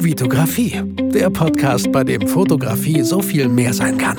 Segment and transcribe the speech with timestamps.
[0.00, 0.80] Vitografie,
[1.12, 4.16] der Podcast, bei dem Fotografie so viel mehr sein kann.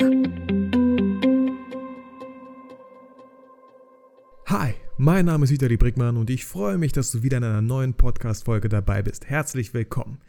[4.46, 7.62] Hi, mein Name ist Vitali Brickmann und ich freue mich, dass du wieder in einer
[7.62, 9.30] neuen Podcast-Folge dabei bist.
[9.30, 10.20] Herzlich willkommen.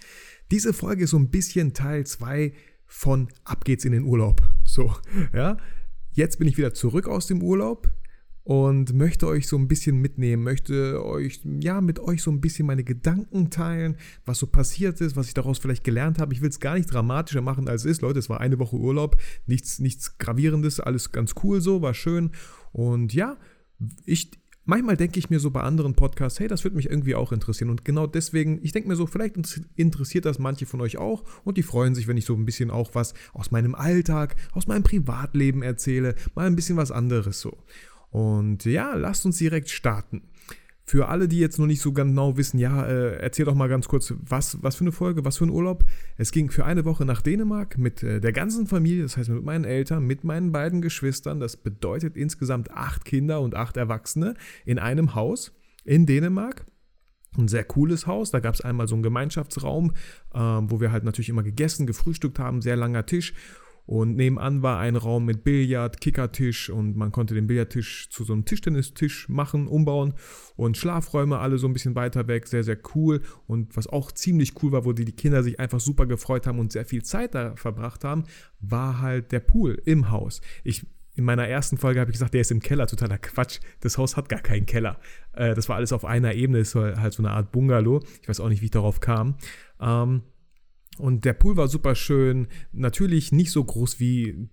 [0.51, 2.53] Diese Folge ist so ein bisschen Teil 2
[2.85, 4.41] von Ab geht's in den Urlaub.
[4.63, 4.95] So,
[5.33, 5.57] ja.
[6.11, 7.89] Jetzt bin ich wieder zurück aus dem Urlaub
[8.43, 12.65] und möchte euch so ein bisschen mitnehmen, möchte euch, ja, mit euch so ein bisschen
[12.65, 16.33] meine Gedanken teilen, was so passiert ist, was ich daraus vielleicht gelernt habe.
[16.33, 18.01] Ich will es gar nicht dramatischer machen, als es ist.
[18.01, 22.31] Leute, es war eine Woche Urlaub, nichts, nichts Gravierendes, alles ganz cool so, war schön.
[22.71, 23.37] Und ja,
[24.05, 24.31] ich,
[24.65, 27.69] manchmal denke ich mir so bei anderen Podcasts, hey, das würde mich irgendwie auch interessieren.
[27.69, 29.35] Und genau deswegen, ich denke mir so, vielleicht
[29.75, 32.71] interessiert das manche von euch auch und die freuen sich, wenn ich so ein bisschen
[32.71, 37.57] auch was aus meinem Alltag, aus meinem Privatleben erzähle, mal ein bisschen was anderes so.
[38.11, 40.21] Und ja, lasst uns direkt starten.
[40.83, 43.87] Für alle, die jetzt noch nicht so genau wissen, ja, äh, erzähl doch mal ganz
[43.87, 45.85] kurz, was, was für eine Folge, was für ein Urlaub.
[46.17, 49.45] Es ging für eine Woche nach Dänemark mit äh, der ganzen Familie, das heißt mit
[49.45, 51.39] meinen Eltern, mit meinen beiden Geschwistern.
[51.39, 54.33] Das bedeutet insgesamt acht Kinder und acht Erwachsene
[54.65, 55.53] in einem Haus
[55.85, 56.65] in Dänemark.
[57.37, 58.31] Ein sehr cooles Haus.
[58.31, 59.93] Da gab es einmal so einen Gemeinschaftsraum,
[60.33, 63.33] äh, wo wir halt natürlich immer gegessen, gefrühstückt haben, sehr langer Tisch.
[63.85, 68.33] Und nebenan war ein Raum mit Billard, Kickertisch und man konnte den Billardtisch zu so
[68.33, 70.13] einem Tischtennistisch machen, umbauen
[70.55, 73.21] und Schlafräume alle so ein bisschen weiter weg, sehr, sehr cool.
[73.47, 76.71] Und was auch ziemlich cool war, wo die, Kinder sich einfach super gefreut haben und
[76.71, 78.23] sehr viel Zeit da verbracht haben,
[78.59, 80.41] war halt der Pool im Haus.
[80.63, 83.59] Ich in meiner ersten Folge habe ich gesagt, der ist im Keller, totaler Quatsch.
[83.81, 84.97] Das Haus hat gar keinen Keller.
[85.33, 88.01] Äh, das war alles auf einer Ebene, das war halt so eine Art Bungalow.
[88.21, 89.35] Ich weiß auch nicht, wie ich darauf kam.
[89.81, 90.23] Ähm,
[90.97, 92.47] und der Pool war super schön.
[92.71, 94.49] Natürlich nicht so groß wie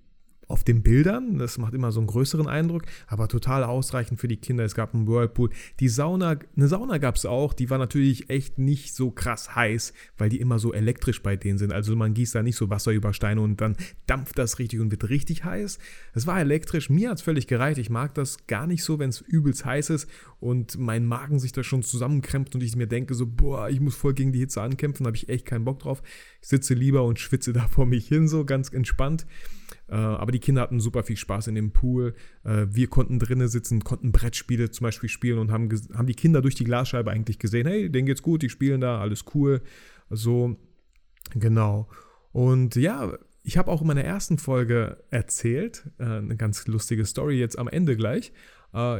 [0.49, 1.39] auf den Bildern.
[1.39, 4.65] Das macht immer so einen größeren Eindruck, aber total ausreichend für die Kinder.
[4.65, 5.51] Es gab einen Whirlpool.
[5.79, 9.93] Die Sauna, eine Sauna gab es auch, die war natürlich echt nicht so krass heiß,
[10.17, 11.73] weil die immer so elektrisch bei denen sind.
[11.73, 13.77] Also man gießt da nicht so Wasser über Steine und dann
[14.07, 15.79] dampft das richtig und wird richtig heiß.
[16.15, 17.79] Es war elektrisch, mir hat es völlig gereicht.
[17.79, 20.09] Ich mag das gar nicht so, wenn es übelst heiß ist
[20.41, 23.97] und mein Magen sich da schon zusammenkrämpft und ich mir denke so, boah, ich muss
[23.97, 26.03] voll gegen die Hitze ankämpfen, habe ich echt keinen Bock drauf.
[26.41, 29.27] Ich sitze lieber und schwitze da vor mich hin, so ganz entspannt.
[29.89, 32.15] Äh, aber die Kinder hatten super viel Spaß in dem Pool.
[32.45, 36.43] Äh, wir konnten drinnen sitzen, konnten Brettspiele zum Beispiel spielen und haben, haben die Kinder
[36.43, 39.63] durch die Glasscheibe eigentlich gesehen, hey, denen geht's gut, die spielen da, alles cool.
[40.11, 40.57] So,
[41.35, 41.89] genau.
[42.33, 47.39] Und ja, ich habe auch in meiner ersten Folge erzählt, äh, eine ganz lustige Story
[47.39, 48.33] jetzt am Ende gleich.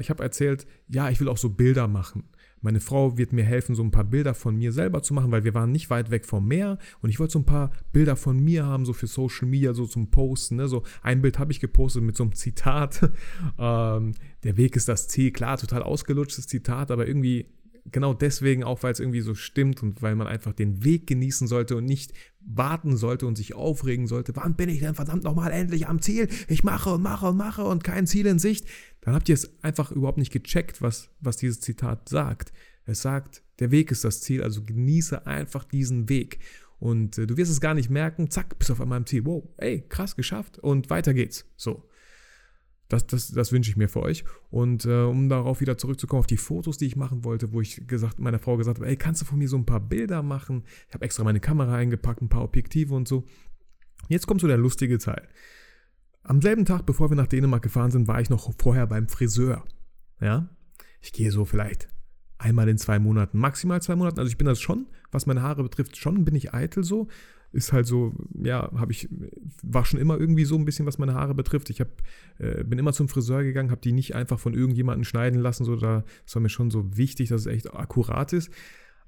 [0.01, 2.31] ich habe erzählt, ja, ich will auch so Bilder machen.
[2.61, 5.45] Meine Frau wird mir helfen, so ein paar Bilder von mir selber zu machen, weil
[5.45, 8.39] wir waren nicht weit weg vom Meer und ich wollte so ein paar Bilder von
[8.39, 10.57] mir haben, so für Social Media, so zum Posten.
[10.57, 10.69] Ne?
[10.69, 13.11] So ein Bild habe ich gepostet mit so einem Zitat.
[13.59, 14.15] ähm,
[14.45, 15.31] der Weg ist das Ziel.
[15.31, 17.47] Klar, total ausgelutschtes Zitat, aber irgendwie
[17.93, 21.47] genau deswegen auch, weil es irgendwie so stimmt und weil man einfach den Weg genießen
[21.47, 24.35] sollte und nicht warten sollte und sich aufregen sollte.
[24.37, 26.29] Wann bin ich denn verdammt nochmal endlich am Ziel?
[26.49, 28.67] Ich mache und mache und mache und kein Ziel in Sicht.
[29.01, 32.53] Dann habt ihr es einfach überhaupt nicht gecheckt, was, was dieses Zitat sagt.
[32.85, 36.39] Es sagt, der Weg ist das Ziel, also genieße einfach diesen Weg.
[36.79, 39.25] Und äh, du wirst es gar nicht merken, zack, bist auf einmal am Ziel.
[39.25, 41.45] Wow, ey, krass, geschafft und weiter geht's.
[41.57, 41.88] So.
[42.89, 44.25] Das, das, das wünsche ich mir für euch.
[44.51, 47.87] Und äh, um darauf wieder zurückzukommen, auf die Fotos, die ich machen wollte, wo ich
[47.87, 50.65] gesagt, meiner Frau gesagt habe, ey, kannst du von mir so ein paar Bilder machen?
[50.89, 53.25] Ich habe extra meine Kamera eingepackt, ein paar Objektive und so.
[54.09, 55.29] Jetzt kommt so der lustige Teil.
[56.23, 59.65] Am selben Tag, bevor wir nach Dänemark gefahren sind, war ich noch vorher beim Friseur.
[60.21, 60.49] Ja,
[61.01, 61.89] ich gehe so vielleicht
[62.39, 64.19] einmal in zwei Monaten, maximal zwei Monaten.
[64.19, 67.09] Also ich bin das schon, was meine Haare betrifft, schon bin ich eitel so
[67.53, 69.09] ist halt so, ja, habe ich,
[69.63, 71.71] war schon immer irgendwie so ein bisschen, was meine Haare betrifft.
[71.71, 71.89] Ich hab,
[72.39, 75.77] äh, bin immer zum Friseur gegangen, habe die nicht einfach von irgendjemandem schneiden lassen, so
[75.77, 78.51] da, das war mir schon so wichtig, dass es echt akkurat ist.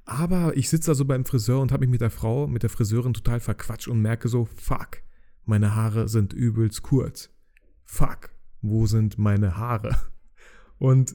[0.04, 2.70] Aber ich sitze da so beim Friseur und habe mich mit der Frau, mit der
[2.70, 5.02] Friseurin total verquatscht und merke so, fuck,
[5.44, 7.30] meine Haare sind übelst kurz.
[7.84, 8.30] Fuck,
[8.62, 9.96] wo sind meine Haare?
[10.78, 11.14] Und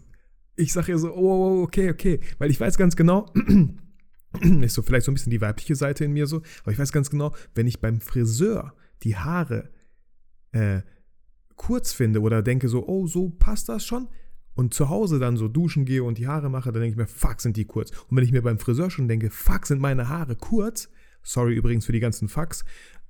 [0.55, 3.33] ich sage ihr so, oh, oh, okay, okay, weil ich weiß ganz genau,
[4.63, 6.91] ist so vielleicht so ein bisschen die weibliche Seite in mir so, aber ich weiß
[6.91, 8.73] ganz genau, wenn ich beim Friseur
[9.03, 9.69] die Haare
[10.51, 10.81] äh,
[11.55, 14.07] kurz finde oder denke so, oh, so passt das schon
[14.55, 17.07] und zu Hause dann so duschen gehe und die Haare mache, dann denke ich mir,
[17.07, 17.91] fuck, sind die kurz.
[18.07, 20.89] Und wenn ich mir beim Friseur schon denke, fuck, sind meine Haare kurz,
[21.23, 22.63] sorry übrigens für die ganzen Fucks,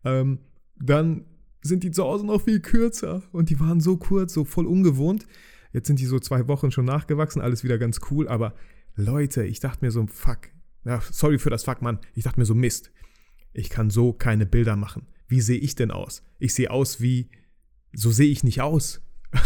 [0.04, 0.40] ähm,
[0.78, 1.26] dann
[1.62, 5.28] sind die zu Hause noch viel kürzer und die waren so kurz, so voll ungewohnt.
[5.72, 8.56] Jetzt sind die so zwei Wochen schon nachgewachsen, alles wieder ganz cool, aber
[8.96, 10.50] Leute, ich dachte mir so, fuck,
[10.86, 12.00] ja, sorry für das Fuck, Mann.
[12.14, 12.92] Ich dachte mir so, Mist.
[13.54, 15.08] Ich kann so keine Bilder machen.
[15.28, 16.24] Wie sehe ich denn aus?
[16.40, 17.30] Ich sehe aus wie,
[17.94, 19.02] so sehe ich nicht aus.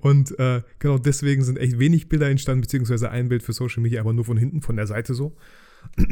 [0.00, 4.00] und äh, genau deswegen sind echt wenig Bilder entstanden, beziehungsweise ein Bild für Social Media,
[4.00, 5.36] aber nur von hinten, von der Seite so.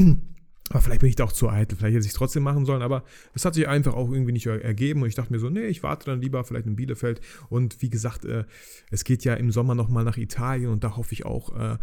[0.71, 2.83] Aber vielleicht bin ich da auch zu eitel, vielleicht hätte ich es trotzdem machen sollen,
[2.83, 5.67] aber es hat sich einfach auch irgendwie nicht ergeben und ich dachte mir so, nee,
[5.67, 7.23] ich warte dann lieber vielleicht in Bielefeld.
[7.49, 8.45] Und wie gesagt, äh,
[8.91, 11.79] es geht ja im Sommer nochmal nach Italien und da hoffe ich auch, äh,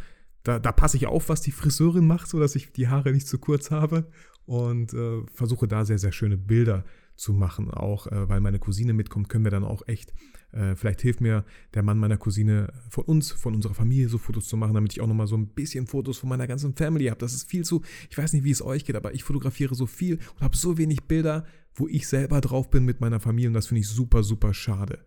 [0.46, 3.40] da, da passe ich auf, was die Friseurin macht, sodass ich die Haare nicht zu
[3.40, 4.06] kurz habe
[4.46, 7.72] und äh, versuche da sehr, sehr schöne Bilder zu machen.
[7.72, 10.14] Auch äh, weil meine Cousine mitkommt, können wir dann auch echt,
[10.52, 14.48] äh, vielleicht hilft mir der Mann meiner Cousine von uns, von unserer Familie so Fotos
[14.48, 17.20] zu machen, damit ich auch nochmal so ein bisschen Fotos von meiner ganzen Family habe.
[17.20, 17.82] Das ist viel zu,
[18.12, 20.78] ich weiß nicht, wie es euch geht, aber ich fotografiere so viel und habe so
[20.78, 24.22] wenig Bilder, wo ich selber drauf bin mit meiner Familie und das finde ich super,
[24.22, 25.00] super schade.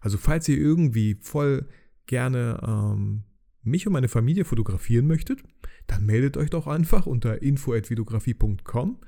[0.00, 1.68] Also falls ihr irgendwie voll
[2.06, 3.24] gerne ähm,
[3.68, 5.42] mich und meine Familie fotografieren möchtet,
[5.86, 8.98] dann meldet euch doch einfach unter info.videografie.com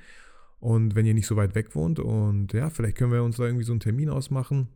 [0.60, 3.44] und wenn ihr nicht so weit weg wohnt und ja, vielleicht können wir uns da
[3.44, 4.68] irgendwie so einen Termin ausmachen.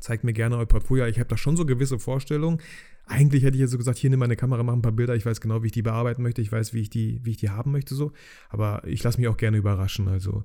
[0.00, 1.06] Zeigt mir gerne euer Portfolio.
[1.06, 2.60] Ich habe da schon so gewisse Vorstellungen.
[3.06, 5.14] Eigentlich hätte ich jetzt so gesagt, hier nimm meine Kamera, mach ein paar Bilder.
[5.14, 6.42] Ich weiß genau, wie ich die bearbeiten möchte.
[6.42, 8.12] Ich weiß, wie ich die, wie ich die haben möchte so.
[8.48, 10.08] Aber ich lasse mich auch gerne überraschen.
[10.08, 10.44] Also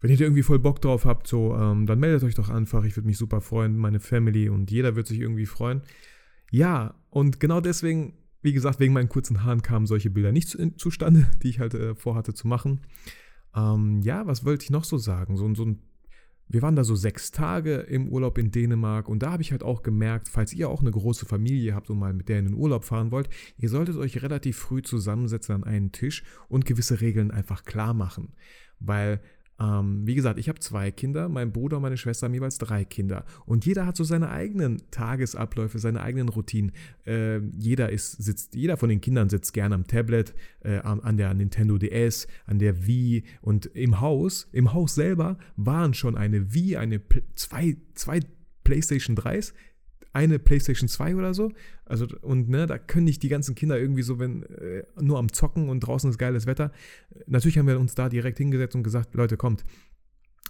[0.00, 2.84] wenn ihr da irgendwie voll Bock drauf habt, so, ähm, dann meldet euch doch einfach.
[2.84, 3.76] Ich würde mich super freuen.
[3.76, 5.82] Meine Family und jeder wird sich irgendwie freuen.
[6.50, 10.70] Ja, und genau deswegen, wie gesagt, wegen meinen kurzen Haaren kamen solche Bilder nicht zu,
[10.76, 12.80] zustande, die ich halt äh, vorhatte zu machen.
[13.54, 15.36] Ähm, ja, was wollte ich noch so sagen?
[15.36, 15.82] So, so ein
[16.48, 19.62] wir waren da so sechs Tage im Urlaub in Dänemark und da habe ich halt
[19.62, 22.54] auch gemerkt, falls ihr auch eine große Familie habt und mal mit der in den
[22.54, 23.28] Urlaub fahren wollt,
[23.58, 28.32] ihr solltet euch relativ früh zusammensetzen an einen Tisch und gewisse Regeln einfach klar machen.
[28.80, 29.20] Weil
[29.60, 32.84] ähm, wie gesagt, ich habe zwei Kinder, mein Bruder und meine Schwester haben jeweils drei
[32.84, 33.24] Kinder.
[33.44, 36.72] Und jeder hat so seine eigenen Tagesabläufe, seine eigenen Routinen.
[37.06, 41.34] Äh, jeder, ist, sitzt, jeder von den Kindern sitzt gerne am Tablet, äh, an der
[41.34, 43.24] Nintendo DS, an der Wii.
[43.40, 47.00] Und im Haus, im Haus selber waren schon eine Wii, eine
[47.34, 48.20] zwei, zwei
[48.62, 49.54] PlayStation 3s,
[50.12, 51.52] eine PlayStation 2 oder so.
[51.84, 55.32] Also, und ne, da können nicht die ganzen Kinder irgendwie so, wenn äh, nur am
[55.32, 56.72] Zocken und draußen ist geiles Wetter.
[57.26, 59.64] Natürlich haben wir uns da direkt hingesetzt und gesagt, Leute, kommt,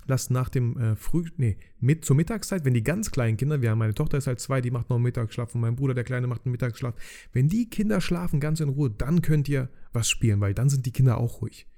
[0.06, 3.70] lasst nach dem äh, Früh, nee, mit zur Mittagszeit, wenn die ganz kleinen Kinder, wir
[3.70, 6.04] haben meine Tochter ist halt zwei, die macht noch einen Mittagsschlaf und mein Bruder, der
[6.04, 6.94] Kleine, macht einen Mittagsschlaf.
[7.32, 10.86] Wenn die Kinder schlafen ganz in Ruhe, dann könnt ihr was spielen, weil dann sind
[10.86, 11.68] die Kinder auch ruhig.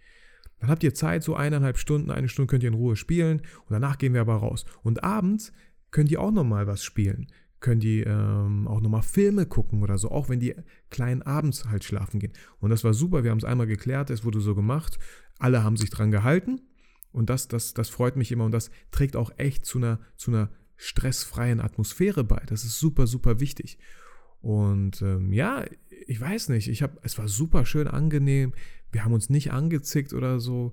[0.61, 3.71] Dann habt ihr Zeit, so eineinhalb Stunden, eine Stunde könnt ihr in Ruhe spielen und
[3.71, 4.65] danach gehen wir aber raus.
[4.83, 5.53] Und abends
[5.91, 7.27] könnt ihr auch nochmal was spielen
[7.61, 10.55] können die ähm, auch nochmal Filme gucken oder so, auch wenn die
[10.89, 12.33] kleinen abends halt schlafen gehen.
[12.59, 14.99] Und das war super, wir haben es einmal geklärt, es wurde so gemacht,
[15.39, 16.63] alle haben sich dran gehalten
[17.13, 20.31] und das, das, das freut mich immer und das trägt auch echt zu einer, zu
[20.31, 22.43] einer stressfreien Atmosphäre bei.
[22.47, 23.79] Das ist super, super wichtig.
[24.41, 25.65] Und ähm, ja,
[26.07, 28.55] ich weiß nicht, ich habe, es war super schön angenehm,
[28.91, 30.73] wir haben uns nicht angezickt oder so,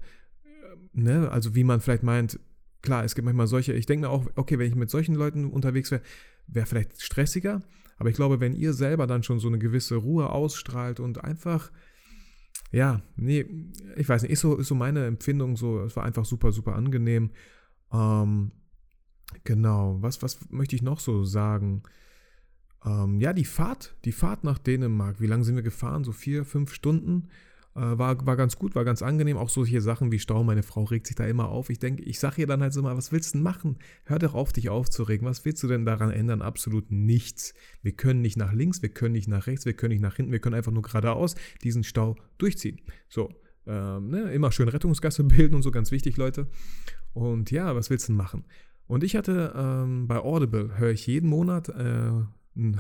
[0.94, 1.30] ne?
[1.30, 2.40] also wie man vielleicht meint,
[2.81, 5.45] klar, es gibt manchmal solche, ich denke mir auch, okay, wenn ich mit solchen Leuten
[5.45, 6.01] unterwegs wäre,
[6.48, 7.62] wäre vielleicht stressiger,
[7.98, 11.72] aber ich glaube, wenn ihr selber dann schon so eine gewisse Ruhe ausstrahlt und einfach,
[12.72, 13.46] ja, nee,
[13.96, 16.76] ich weiß nicht, ist so, ist so meine Empfindung so, es war einfach super, super
[16.76, 17.32] angenehm.
[17.92, 18.52] Ähm,
[19.44, 21.84] genau, was, was möchte ich noch so sagen?
[22.86, 26.04] Ähm, ja, die Fahrt, die Fahrt nach Dänemark, wie lange sind wir gefahren?
[26.04, 27.30] So vier, fünf Stunden.
[27.78, 29.38] Äh, war, war ganz gut, war ganz angenehm.
[29.38, 30.44] Auch solche Sachen wie Stau.
[30.44, 31.70] Meine Frau regt sich da immer auf.
[31.70, 33.78] Ich denke, ich sage ihr dann halt so mal, was willst du denn machen?
[34.06, 35.28] Hör doch auf, dich aufzuregen.
[35.28, 36.42] Was willst du denn daran ändern?
[36.42, 37.54] Absolut nichts.
[37.84, 40.32] Wir können nicht nach links, wir können nicht nach rechts, wir können nicht nach hinten,
[40.32, 42.82] wir können einfach nur geradeaus diesen Stau durchziehen.
[43.10, 43.30] So,
[43.68, 44.32] ähm, ne?
[44.34, 46.48] immer schön Rettungsgasse bilden und so, ganz wichtig, Leute.
[47.14, 48.46] Und ja, was willst du denn machen?
[48.88, 52.12] Und ich hatte ähm, bei Audible, höre ich jeden Monat äh,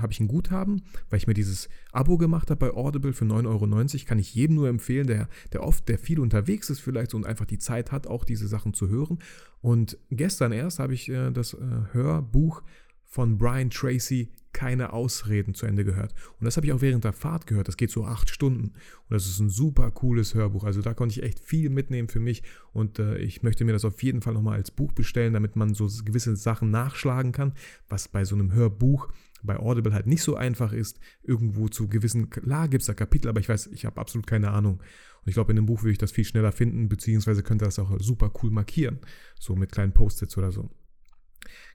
[0.01, 3.47] habe ich ein Guthaben, weil ich mir dieses Abo gemacht habe bei Audible für 9,90
[3.47, 4.05] Euro.
[4.05, 7.45] Kann ich jedem nur empfehlen, der, der oft, der viel unterwegs ist vielleicht und einfach
[7.45, 9.19] die Zeit hat, auch diese Sachen zu hören.
[9.61, 11.57] Und gestern erst habe ich äh, das äh,
[11.93, 12.61] Hörbuch
[13.05, 16.15] von Brian Tracy keine Ausreden zu Ende gehört.
[16.39, 17.67] Und das habe ich auch während der Fahrt gehört.
[17.67, 18.69] Das geht so acht Stunden.
[18.69, 18.73] Und
[19.09, 20.63] das ist ein super cooles Hörbuch.
[20.63, 22.41] Also da konnte ich echt viel mitnehmen für mich.
[22.73, 25.75] Und äh, ich möchte mir das auf jeden Fall nochmal als Buch bestellen, damit man
[25.75, 27.53] so gewisse Sachen nachschlagen kann,
[27.87, 29.09] was bei so einem Hörbuch
[29.47, 33.29] bei Audible halt nicht so einfach ist, irgendwo zu gewissen, klar gibt es da Kapitel,
[33.29, 34.75] aber ich weiß, ich habe absolut keine Ahnung.
[34.75, 37.79] Und ich glaube, in dem Buch würde ich das viel schneller finden, beziehungsweise könnte das
[37.79, 38.99] auch super cool markieren,
[39.39, 40.69] so mit kleinen Post-its oder so.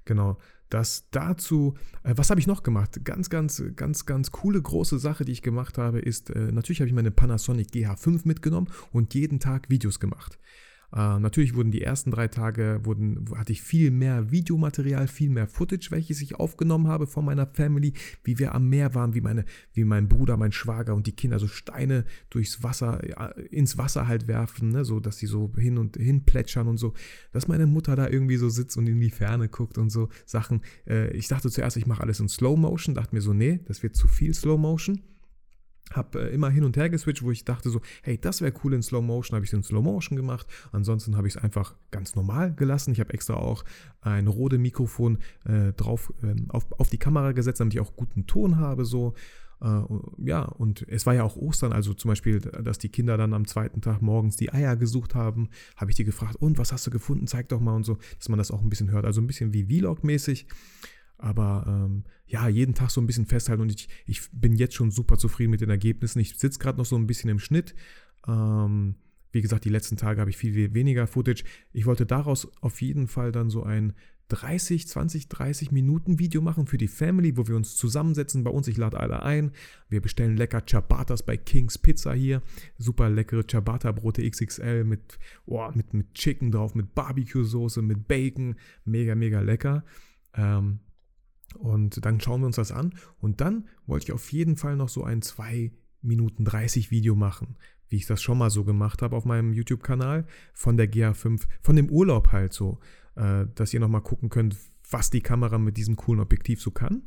[0.05, 0.39] Genau,
[0.73, 1.75] das dazu.
[2.03, 3.05] Äh, was habe ich noch gemacht?
[3.05, 6.89] Ganz, ganz, ganz, ganz coole große Sache, die ich gemacht habe, ist, äh, natürlich habe
[6.89, 10.39] ich meine Panasonic GH5 mitgenommen und jeden Tag Videos gemacht.
[10.95, 15.47] Äh, natürlich wurden die ersten drei Tage, wurden, hatte ich viel mehr Videomaterial, viel mehr
[15.47, 17.95] Footage, welches ich aufgenommen habe von meiner Family,
[18.25, 21.39] wie wir am Meer waren, wie, meine, wie mein Bruder, mein Schwager und die Kinder
[21.39, 23.01] so Steine durchs Wasser,
[23.51, 26.93] ins Wasser halt werfen, ne, so dass sie so hin und hin plätschern und so.
[27.33, 30.61] Dass meine Mutter da irgendwie so sitzt und in die Ferne guckt und so Sachen.
[30.87, 33.83] Äh, ich dachte zuerst, ich mache alles in Slow Motion, dachte mir so, nee, das
[33.83, 35.01] wird zu viel Slow Motion.
[35.91, 38.75] Habe äh, immer hin und her geswitcht, wo ich dachte so, hey, das wäre cool
[38.75, 40.47] in Slow Motion, habe ich es in Slow Motion gemacht.
[40.73, 42.93] Ansonsten habe ich es einfach ganz normal gelassen.
[42.93, 43.65] Ich habe extra auch
[44.01, 48.27] ein Rode Mikrofon äh, drauf äh, auf, auf die Kamera gesetzt, damit ich auch guten
[48.27, 49.15] Ton habe so.
[49.63, 49.83] Äh,
[50.19, 53.47] ja, und es war ja auch Ostern, also zum Beispiel, dass die Kinder dann am
[53.47, 56.91] zweiten Tag morgens die Eier gesucht haben, habe ich die gefragt, und was hast du
[56.91, 59.05] gefunden, zeig doch mal und so, dass man das auch ein bisschen hört.
[59.05, 60.47] Also ein bisschen wie Vlog-mäßig.
[61.23, 64.91] Aber ähm, ja, jeden Tag so ein bisschen festhalten und ich, ich bin jetzt schon
[64.91, 66.19] super zufrieden mit den Ergebnissen.
[66.19, 67.77] Ich sitze gerade noch so ein bisschen im Schnitt.
[68.27, 68.97] Ähm,
[69.31, 71.45] wie gesagt, die letzten Tage habe ich viel weniger Footage.
[71.73, 73.93] Ich wollte daraus auf jeden Fall dann so ein
[74.31, 78.67] 30, 20, 30 Minuten Video machen für die Family, wo wir uns zusammensetzen bei uns.
[78.67, 79.53] Ich lade alle ein.
[79.89, 82.43] Wir bestellen lecker Ciabattas bei King's Pizza hier.
[82.79, 88.57] Super leckere Ciabatta-Brote XXL mit, oh, mit, mit Chicken drauf, mit Barbecue-Soße, mit Bacon.
[88.85, 89.85] Mega, mega lecker.
[90.35, 90.81] Ähm,
[91.59, 92.95] und dann schauen wir uns das an.
[93.21, 97.57] Und dann wollte ich auf jeden Fall noch so ein 2 Minuten 30 Video machen,
[97.89, 101.77] wie ich das schon mal so gemacht habe auf meinem YouTube-Kanal von der GA5, von
[101.77, 102.79] dem Urlaub halt so,
[103.15, 104.57] äh, dass ihr nochmal gucken könnt,
[104.91, 107.03] was die Kamera mit diesem coolen Objektiv so kann.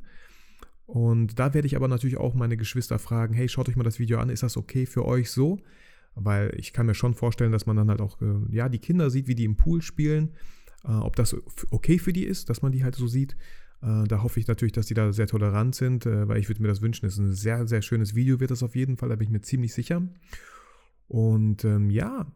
[0.85, 3.99] Und da werde ich aber natürlich auch meine Geschwister fragen, hey, schaut euch mal das
[3.99, 5.59] Video an, ist das okay für euch so?
[6.13, 9.09] Weil ich kann mir schon vorstellen, dass man dann halt auch, äh, ja, die Kinder
[9.09, 10.33] sieht, wie die im Pool spielen,
[10.85, 11.35] äh, ob das
[11.71, 13.35] okay für die ist, dass man die halt so sieht.
[13.81, 16.61] Äh, da hoffe ich natürlich, dass die da sehr tolerant sind, äh, weil ich würde
[16.61, 17.05] mir das wünschen.
[17.05, 19.31] Es ist ein sehr, sehr schönes Video, wird das auf jeden Fall, da bin ich
[19.31, 20.01] mir ziemlich sicher.
[21.07, 22.31] Und ähm, ja,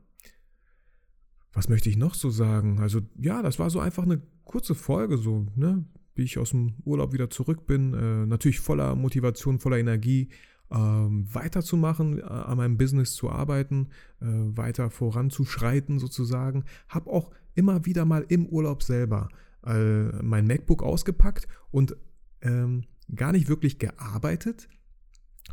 [1.53, 2.79] was möchte ich noch so sagen?
[2.79, 5.85] Also ja, das war so einfach eine kurze Folge, so, ne?
[6.15, 7.93] Wie ich aus dem Urlaub wieder zurück bin.
[7.93, 10.29] Äh, natürlich voller Motivation, voller Energie,
[10.71, 13.87] ähm, weiterzumachen, äh, an meinem Business zu arbeiten,
[14.21, 16.65] äh, weiter voranzuschreiten sozusagen.
[16.87, 19.29] Hab auch immer wieder mal im Urlaub selber
[19.65, 21.95] äh, mein MacBook ausgepackt und
[22.41, 22.85] ähm,
[23.15, 24.69] gar nicht wirklich gearbeitet,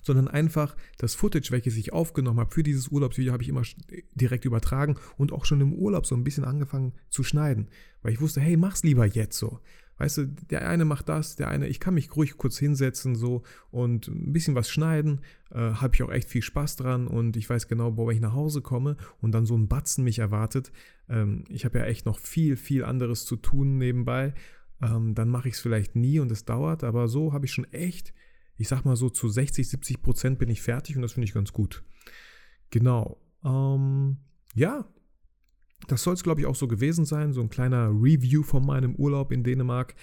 [0.03, 3.63] sondern einfach das Footage, welches ich aufgenommen habe für dieses Urlaubsvideo, habe ich immer
[4.15, 7.69] direkt übertragen und auch schon im Urlaub so ein bisschen angefangen zu schneiden,
[8.03, 9.61] weil ich wusste, hey, mach's lieber jetzt so.
[9.99, 13.43] Weißt du, der eine macht das, der eine, ich kann mich ruhig kurz hinsetzen so
[13.71, 17.49] und ein bisschen was schneiden, äh, habe ich auch echt viel Spaß dran und ich
[17.49, 20.71] weiß genau, wo ich nach Hause komme und dann so ein Batzen mich erwartet.
[21.09, 24.35] Ähm, ich habe ja echt noch viel, viel anderes zu tun nebenbei.
[24.83, 27.65] Ähm, dann mache ich es vielleicht nie und es dauert, aber so habe ich schon
[27.73, 28.13] echt,
[28.59, 31.35] ich sag mal so zu 60, 70 Prozent bin ich fertig und das finde ich
[31.35, 31.83] ganz gut.
[32.69, 33.19] Genau.
[33.43, 34.19] Ähm,
[34.55, 34.87] ja,
[35.89, 37.33] das soll es, glaube ich, auch so gewesen sein.
[37.33, 39.95] So ein kleiner Review von meinem Urlaub in Dänemark.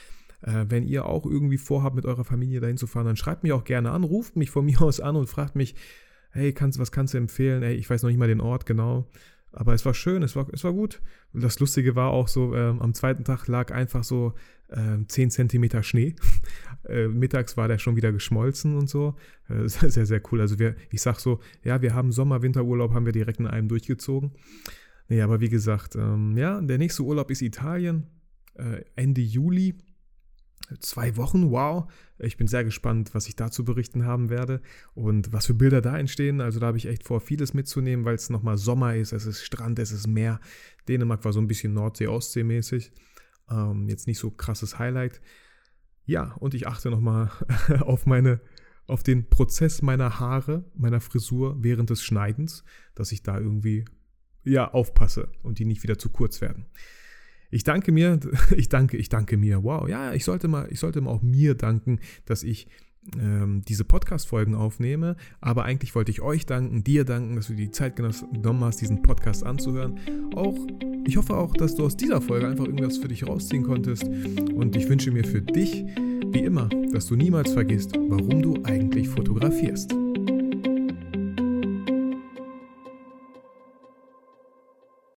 [0.42, 3.54] Äh, wenn ihr auch irgendwie vorhabt, mit eurer Familie dahin zu fahren, dann schreibt mich
[3.54, 5.76] auch gerne an, ruft mich von mir aus an und fragt mich,
[6.32, 7.64] hey, kannst, was kannst du empfehlen?
[7.64, 9.08] Hey, ich weiß noch nicht mal den Ort genau.
[9.56, 11.00] Aber es war schön, es war, es war gut.
[11.32, 14.34] Das Lustige war auch so, ähm, am zweiten Tag lag einfach so
[14.70, 16.16] äh, 10 Zentimeter Schnee.
[16.90, 19.16] äh, mittags war der schon wieder geschmolzen und so.
[19.50, 20.42] Äh, sehr, sehr cool.
[20.42, 23.68] Also wir, ich sag so, ja, wir haben Sommer, Winterurlaub, haben wir direkt in einem
[23.68, 24.32] durchgezogen.
[25.10, 28.08] Nee, aber wie gesagt, ähm, ja, der nächste Urlaub ist Italien,
[28.56, 29.76] äh, Ende Juli.
[30.80, 31.92] Zwei Wochen, wow.
[32.20, 34.62] Ich bin sehr gespannt, was ich da zu berichten haben werde
[34.94, 36.40] und was für Bilder da entstehen.
[36.40, 39.44] Also da habe ich echt vor, vieles mitzunehmen, weil es nochmal Sommer ist, es ist
[39.44, 40.40] Strand, es ist Meer.
[40.88, 42.92] Dänemark war so ein bisschen Nordsee-Ostsee-mäßig.
[43.50, 45.22] Ähm, jetzt nicht so krasses Highlight.
[46.06, 47.30] Ja, und ich achte nochmal
[47.82, 48.40] auf meine,
[48.88, 52.64] auf den Prozess meiner Haare, meiner Frisur während des Schneidens,
[52.96, 53.86] dass ich da irgendwie
[54.44, 56.66] ja, aufpasse und die nicht wieder zu kurz werden.
[57.52, 58.20] Ich danke mir,
[58.56, 59.64] ich danke, ich danke mir.
[59.64, 62.68] Wow, ja, ich sollte mal, ich sollte mal auch mir danken, dass ich
[63.20, 65.16] ähm, diese Podcast-Folgen aufnehme.
[65.42, 69.02] Aber eigentlich wollte ich euch danken, dir danken, dass du die Zeit genommen hast, diesen
[69.02, 70.00] Podcast anzuhören.
[70.36, 70.58] Auch,
[71.06, 74.04] ich hoffe auch, dass du aus dieser Folge einfach irgendwas für dich rausziehen konntest.
[74.04, 75.84] Und ich wünsche mir für dich,
[76.32, 80.03] wie immer, dass du niemals vergisst, warum du eigentlich fotografierst.